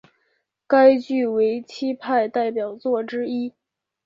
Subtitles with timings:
[0.65, 3.53] 该剧为戚派代表作之一。